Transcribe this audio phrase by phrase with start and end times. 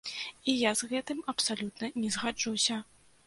[0.51, 2.81] І я з гэтым абсалютна не згаджуся.